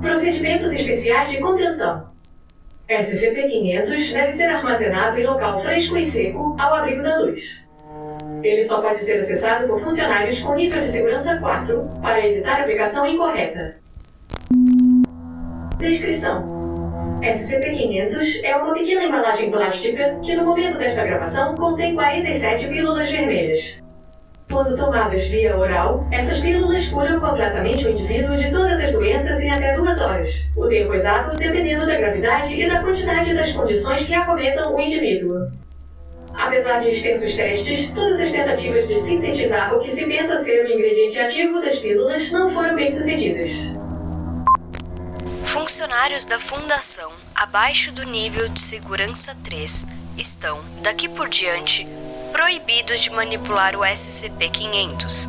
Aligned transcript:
Procedimentos 0.00 0.72
especiais 0.72 1.30
de 1.30 1.38
contenção. 1.38 2.08
SCP-500 2.88 4.12
deve 4.12 4.30
ser 4.30 4.44
armazenado 4.44 5.18
em 5.18 5.26
local 5.26 5.58
fresco 5.58 5.96
e 5.96 6.02
seco 6.02 6.54
ao 6.58 6.74
abrigo 6.74 7.02
da 7.02 7.18
luz. 7.18 7.66
Ele 8.42 8.64
só 8.64 8.80
pode 8.80 8.98
ser 8.98 9.18
acessado 9.18 9.66
por 9.66 9.80
funcionários 9.80 10.40
com 10.40 10.54
nível 10.54 10.78
de 10.78 10.88
segurança 10.88 11.36
4 11.38 11.90
para 12.00 12.26
evitar 12.26 12.60
aplicação 12.60 13.06
incorreta. 13.06 13.76
Descrição: 15.78 16.44
SCP-500 17.22 18.44
é 18.44 18.56
uma 18.56 18.74
pequena 18.74 19.04
embalagem 19.04 19.50
plástica 19.50 20.18
que, 20.22 20.36
no 20.36 20.44
momento 20.44 20.78
desta 20.78 21.04
gravação, 21.04 21.54
contém 21.54 21.94
47 21.94 22.68
pílulas 22.68 23.10
vermelhas. 23.10 23.82
Quando 24.50 24.76
tomadas 24.76 25.26
via 25.26 25.56
oral, 25.56 26.06
essas 26.12 26.38
pílulas 26.38 26.86
curam 26.88 27.18
completamente 27.18 27.84
o 27.84 27.90
indivíduo 27.90 28.36
de 28.36 28.50
todas 28.50 28.80
as 28.80 28.92
doenças 28.92 29.40
em 29.40 29.50
até 29.50 29.74
duas 29.74 30.00
horas. 30.00 30.50
O 30.56 30.68
tempo 30.68 30.94
exato 30.94 31.36
dependendo 31.36 31.84
da 31.84 31.96
gravidade 31.96 32.54
e 32.54 32.68
da 32.68 32.80
quantidade 32.80 33.34
das 33.34 33.52
condições 33.52 34.04
que 34.04 34.14
acometam 34.14 34.74
o 34.74 34.80
indivíduo. 34.80 35.50
Apesar 36.32 36.78
de 36.78 36.90
extensos 36.90 37.34
testes, 37.34 37.90
todas 37.90 38.20
as 38.20 38.30
tentativas 38.30 38.86
de 38.86 39.00
sintetizar 39.00 39.74
o 39.74 39.80
que 39.80 39.90
se 39.90 40.06
pensa 40.06 40.38
ser 40.38 40.64
o 40.64 40.72
ingrediente 40.72 41.18
ativo 41.18 41.60
das 41.60 41.78
pílulas 41.78 42.30
não 42.30 42.48
foram 42.48 42.76
bem-sucedidas. 42.76 43.74
Funcionários 45.44 46.24
da 46.24 46.38
Fundação, 46.38 47.10
abaixo 47.34 47.90
do 47.90 48.04
nível 48.04 48.48
de 48.48 48.60
segurança 48.60 49.34
3, 49.42 49.86
estão, 50.16 50.60
daqui 50.82 51.08
por 51.08 51.28
diante, 51.28 51.86
proibidos 52.36 53.00
de 53.00 53.08
manipular 53.08 53.74
o 53.74 53.80
SCP-500. 53.80 55.26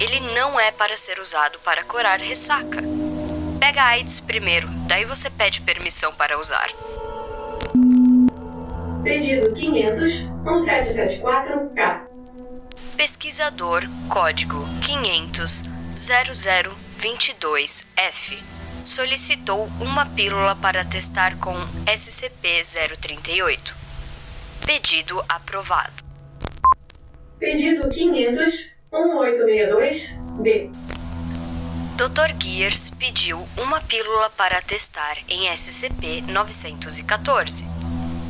Ele 0.00 0.20
não 0.34 0.58
é 0.58 0.72
para 0.72 0.96
ser 0.96 1.20
usado 1.20 1.58
para 1.58 1.84
curar 1.84 2.18
ressaca. 2.18 2.82
Pega 3.58 3.82
a 3.82 3.88
AIDS 3.88 4.20
primeiro, 4.20 4.66
daí 4.86 5.04
você 5.04 5.28
pede 5.28 5.60
permissão 5.60 6.14
para 6.14 6.40
usar. 6.40 6.70
Pedido 9.04 9.52
500 9.52 10.30
1774K. 10.42 12.06
Pesquisador 12.96 13.82
código 14.08 14.66
500 14.80 15.64
0022F 15.94 18.38
solicitou 18.82 19.66
uma 19.78 20.06
pílula 20.06 20.56
para 20.56 20.86
testar 20.86 21.36
com 21.36 21.54
SCP-038. 21.84 23.74
Pedido 24.64 25.22
aprovado. 25.28 26.08
Pedido 27.40 27.88
500 27.88 28.70
1862B. 28.92 30.70
Dr. 31.96 32.34
Gears 32.38 32.90
pediu 32.90 33.48
uma 33.56 33.80
pílula 33.80 34.28
para 34.36 34.60
testar 34.60 35.16
em 35.26 35.48
SCP-914. 35.48 37.64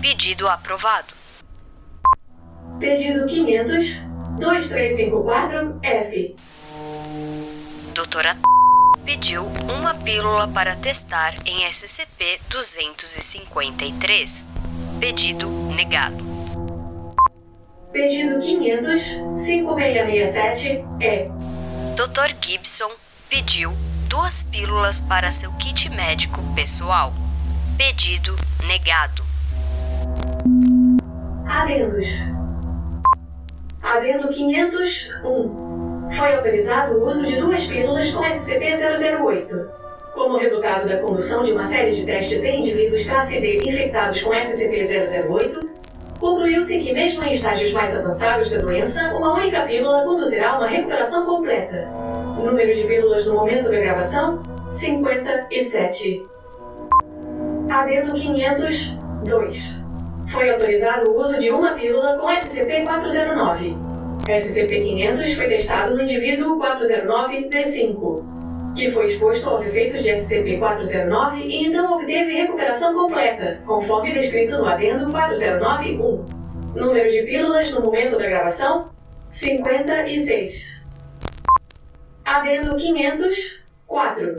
Pedido 0.00 0.48
aprovado. 0.48 1.12
Pedido 2.80 3.26
500 3.26 4.02
2354F. 4.40 6.34
Doutora 7.94 8.38
pediu 9.04 9.44
uma 9.68 9.94
pílula 9.96 10.48
para 10.48 10.74
testar 10.76 11.34
em 11.44 11.68
SCP-253. 11.68 14.46
Pedido 14.98 15.50
negado. 15.74 16.33
Pedido 17.94 18.38
500 18.40 19.22
5667E. 19.36 21.30
Dr. 21.94 22.34
Gibson 22.40 22.90
pediu 23.30 23.72
duas 24.08 24.42
pílulas 24.42 24.98
para 24.98 25.30
seu 25.30 25.52
kit 25.52 25.88
médico 25.90 26.42
pessoal. 26.56 27.12
Pedido 27.78 28.34
negado. 28.66 29.22
Adendos. 31.46 32.32
Adendo 33.80 34.26
501. 34.26 36.10
Foi 36.10 36.34
autorizado 36.34 36.94
o 36.94 37.08
uso 37.08 37.24
de 37.24 37.36
duas 37.36 37.64
pílulas 37.64 38.10
com 38.10 38.24
SCP-008. 38.24 39.68
Como 40.14 40.38
resultado 40.38 40.88
da 40.88 40.98
condução 40.98 41.44
de 41.44 41.52
uma 41.52 41.62
série 41.62 41.94
de 41.94 42.04
testes 42.04 42.42
em 42.42 42.58
indivíduos 42.58 43.04
classe 43.04 43.40
D 43.40 43.58
infectados 43.58 44.20
com 44.20 44.30
SCP-008, 44.32 45.73
concluiu-se 46.24 46.78
que, 46.78 46.94
mesmo 46.94 47.22
em 47.22 47.32
estágios 47.32 47.70
mais 47.72 47.94
avançados 47.94 48.50
da 48.50 48.56
doença, 48.56 49.14
uma 49.14 49.34
única 49.34 49.60
pílula 49.62 50.04
conduzirá 50.04 50.52
a 50.52 50.58
uma 50.58 50.66
recuperação 50.66 51.26
completa. 51.26 51.86
Número 52.42 52.74
de 52.74 52.82
pílulas 52.84 53.26
no 53.26 53.34
momento 53.34 53.70
da 53.70 53.78
gravação: 53.78 54.42
57. 54.70 56.26
Adendo 57.68 58.14
502. 58.14 59.84
Foi 60.26 60.50
autorizado 60.50 61.10
o 61.10 61.20
uso 61.20 61.38
de 61.38 61.50
uma 61.50 61.74
pílula 61.74 62.16
com 62.16 62.26
SCP-409. 62.28 63.76
SCP-500 64.26 65.36
foi 65.36 65.48
testado 65.48 65.94
no 65.94 66.02
indivíduo 66.02 66.58
409-D5, 66.58 68.24
que 68.74 68.90
foi 68.90 69.06
exposto 69.06 69.48
aos 69.48 69.64
efeitos 69.64 70.02
de 70.02 70.10
SCP-409 70.10 71.42
e 71.44 71.66
então 71.66 71.94
obteve 71.94 72.34
recuperação 72.34 72.92
completa, 72.92 73.62
conforme 73.64 74.12
descrito 74.12 74.58
no 74.58 74.66
adendo 74.66 75.08
409-1. 75.10 76.26
Número 76.74 77.08
de 77.08 77.22
pílulas 77.22 77.70
no 77.70 77.82
momento 77.82 78.18
da 78.18 78.26
gravação: 78.26 78.90
56. 79.30 80.84
Adendo 82.24 82.74
504. 82.76 84.34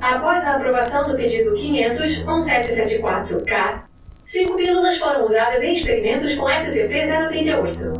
Após 0.00 0.44
a 0.44 0.56
aprovação 0.56 1.04
do 1.04 1.14
pedido 1.16 1.54
500-1774-K, 1.54 3.84
cinco 4.24 4.56
pílulas 4.56 4.98
foram 4.98 5.22
usadas 5.22 5.62
em 5.62 5.72
experimentos 5.72 6.34
com 6.34 6.46
SCP-038. 6.46 7.92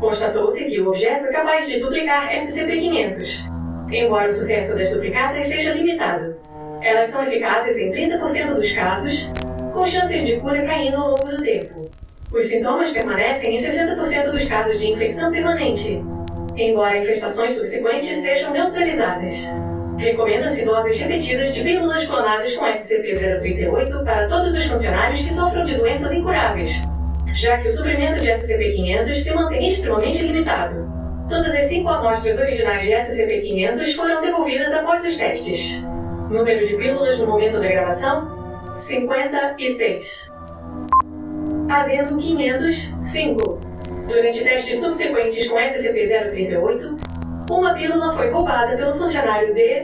Constatou-se 0.00 0.64
que 0.66 0.80
o 0.80 0.88
objeto 0.88 1.26
é 1.26 1.32
capaz 1.32 1.68
de 1.68 1.78
duplicar 1.78 2.32
SCP-500, 2.32 3.57
embora 3.90 4.28
o 4.28 4.32
sucesso 4.32 4.76
das 4.76 4.90
duplicadas 4.90 5.46
seja 5.46 5.72
limitado. 5.72 6.36
Elas 6.80 7.08
são 7.08 7.22
eficazes 7.22 7.76
em 7.78 7.90
30% 7.90 8.54
dos 8.54 8.72
casos, 8.72 9.30
com 9.72 9.84
chances 9.84 10.24
de 10.24 10.36
cura 10.36 10.64
caindo 10.64 10.96
ao 10.96 11.10
longo 11.10 11.28
do 11.28 11.42
tempo. 11.42 11.90
Os 12.30 12.46
sintomas 12.46 12.90
permanecem 12.90 13.54
em 13.54 13.58
60% 13.58 14.30
dos 14.30 14.44
casos 14.44 14.78
de 14.78 14.90
infecção 14.90 15.32
permanente, 15.32 16.02
embora 16.56 16.98
infestações 16.98 17.52
subsequentes 17.52 18.18
sejam 18.18 18.52
neutralizadas. 18.52 19.48
Recomenda-se 19.96 20.64
doses 20.64 20.96
repetidas 20.98 21.52
de 21.52 21.62
pílulas 21.62 22.06
clonadas 22.06 22.54
com 22.54 22.64
SCP-038 22.66 24.04
para 24.04 24.28
todos 24.28 24.54
os 24.54 24.64
funcionários 24.66 25.22
que 25.22 25.32
sofram 25.32 25.64
de 25.64 25.76
doenças 25.76 26.12
incuráveis, 26.12 26.82
já 27.32 27.58
que 27.58 27.68
o 27.68 27.72
suprimento 27.72 28.20
de 28.20 28.30
SCP-500 28.30 29.14
se 29.14 29.34
mantém 29.34 29.68
extremamente 29.68 30.22
limitado. 30.22 30.97
Todas 31.28 31.54
as 31.54 31.64
cinco 31.64 31.90
amostras 31.90 32.38
originais 32.38 32.84
de 32.84 32.92
SCP-500 32.92 33.94
foram 33.94 34.20
devolvidas 34.22 34.72
após 34.72 35.04
os 35.04 35.14
testes. 35.14 35.84
Número 36.30 36.66
de 36.66 36.74
pílulas 36.74 37.18
no 37.18 37.26
momento 37.26 37.60
da 37.60 37.68
gravação: 37.68 38.72
56. 38.74 40.32
Adendo 41.68 42.16
505. 42.16 43.60
Durante 44.06 44.42
testes 44.42 44.80
subsequentes 44.80 45.48
com 45.48 45.56
SCP-038, 45.56 46.96
uma 47.50 47.74
pílula 47.74 48.14
foi 48.14 48.30
roubada 48.30 48.74
pelo 48.74 48.94
funcionário 48.94 49.52
D 49.52 49.82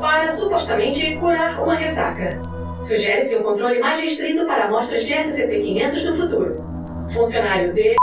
para 0.00 0.28
supostamente 0.28 1.16
curar 1.16 1.60
uma 1.60 1.74
ressaca. 1.74 2.40
Sugere-se 2.80 3.36
um 3.36 3.42
controle 3.42 3.80
mais 3.80 3.98
restrito 4.00 4.46
para 4.46 4.66
amostras 4.66 5.04
de 5.04 5.12
SCP-500 5.12 6.04
no 6.04 6.16
futuro. 6.16 6.64
Funcionário 7.08 7.72
D 7.72 7.96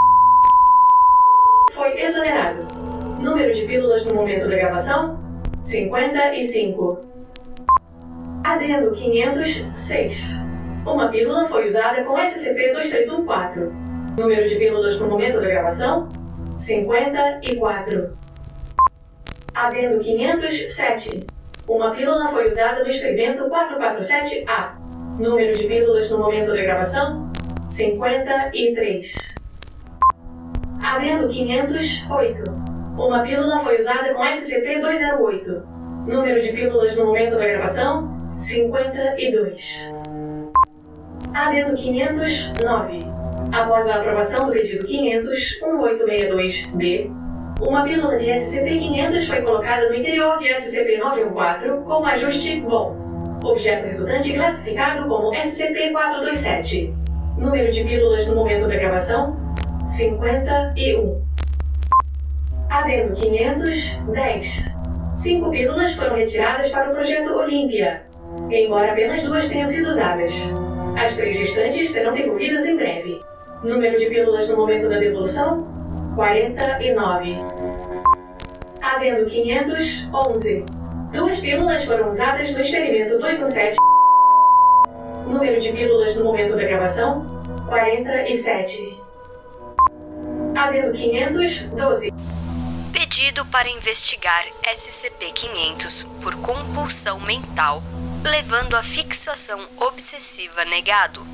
exonerado. 2.12 2.68
Número 3.22 3.54
de 3.54 3.66
pílulas 3.66 4.06
no 4.06 4.16
momento 4.16 4.48
da 4.48 4.56
gravação: 4.56 5.19
55. 5.62 7.00
Adendo 8.44 8.92
506. 8.92 10.44
Uma 10.86 11.10
pílula 11.10 11.46
foi 11.48 11.66
usada 11.66 12.04
com 12.04 12.16
SCP-2314. 12.16 13.72
Número 14.18 14.48
de 14.48 14.56
pílulas 14.56 15.00
no 15.00 15.08
momento 15.08 15.40
da 15.40 15.48
gravação: 15.48 16.10
54. 16.58 18.18
Adendo 19.54 20.00
507. 20.00 21.25
Uma 21.68 21.92
pílula 21.92 22.28
foi 22.30 22.48
usada 22.48 22.84
no 22.84 22.90
experimento 22.90 23.46
447A. 23.46 24.75
Número 25.18 25.54
de 25.54 25.66
pílulas 25.66 26.10
no 26.10 26.18
momento 26.18 26.48
da 26.48 26.62
gravação: 26.62 27.31
53. 27.68 29.41
Adendo 30.83 31.30
508. 31.30 32.44
Uma 32.98 33.22
pílula 33.22 33.60
foi 33.60 33.78
usada 33.78 34.16
com 34.16 34.24
SCP-208. 34.24 35.63
Número 36.07 36.42
de 36.42 36.50
pílulas 36.50 36.95
no 36.95 37.06
momento 37.06 37.38
da 37.38 37.45
gravação: 37.45 38.10
52. 38.36 39.94
Adendo 41.33 41.75
509. 41.75 43.00
Após 43.54 43.88
a 43.88 43.98
aprovação 43.98 44.45
do 44.45 44.51
pedido 44.51 44.88
500-1862-B, 44.88 47.12
uma 47.62 47.84
pílula 47.84 48.18
de 48.18 48.31
SCP-500 48.31 49.27
foi 49.27 49.44
colocada 49.44 49.88
no 49.88 49.94
interior 49.95 50.36
de 50.38 50.48
SCP-914 50.48 51.84
como 51.84 52.07
ajuste 52.07 52.60
bom. 52.62 52.98
Objeto 53.44 53.84
resultante 53.84 54.34
classificado 54.34 55.07
como 55.07 55.31
SCP-427. 55.31 56.92
Número 57.38 57.72
de 57.72 57.84
pílulas 57.84 58.25
no 58.25 58.34
momento 58.36 58.68
da 58.68 58.75
gravação: 58.75 59.38
51. 59.92 61.22
Adendo 62.70 63.14
510. 63.14 64.78
Cinco 65.14 65.52
pílulas 65.52 65.94
foram 65.96 66.16
retiradas 66.16 66.72
para 66.72 66.90
o 66.90 66.94
projeto 66.94 67.36
Olímpia, 67.36 68.04
embora 68.50 68.94
apenas 68.94 69.22
duas 69.22 69.50
tenham 69.50 69.66
sido 69.66 69.90
usadas. 69.90 70.54
As 70.98 71.18
três 71.18 71.38
restantes 71.38 71.90
serão 71.90 72.14
devolvidas 72.14 72.66
em 72.68 72.78
breve. 72.78 73.20
Número 73.66 74.00
de 74.00 74.06
pílulas 74.06 74.48
no 74.48 74.56
momento 74.56 74.88
da 74.88 74.98
devolução: 74.98 75.68
49. 76.16 77.38
Adendo 78.82 79.26
511. 79.26 80.66
Duas 81.12 81.40
pílulas 81.42 81.84
foram 81.84 82.08
usadas 82.08 82.54
no 82.54 82.62
experimento 82.62 83.20
217. 83.20 83.76
Número 85.28 85.60
de 85.60 85.70
pílulas 85.74 86.16
no 86.16 86.24
momento 86.24 86.56
da 86.56 86.64
gravação: 86.64 87.26
47. 87.68 89.00
Adendo 90.56 90.92
512. 90.92 92.12
Pedido 92.92 93.45
para 93.45 93.69
investigar 93.69 94.45
SCP-500 94.63 96.06
por 96.21 96.36
compulsão 96.36 97.19
mental, 97.19 97.81
levando 98.24 98.75
à 98.75 98.83
fixação 98.83 99.59
obsessiva 99.77 100.65
negado, 100.65 101.25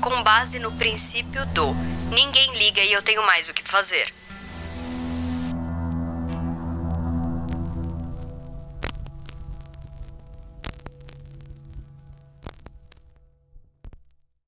com 0.00 0.22
base 0.22 0.58
no 0.58 0.72
princípio 0.72 1.44
do 1.46 1.74
ninguém 2.10 2.54
liga 2.54 2.82
e 2.82 2.92
eu 2.92 3.02
tenho 3.02 3.24
mais 3.24 3.48
o 3.48 3.54
que 3.54 3.62
fazer. 3.62 4.12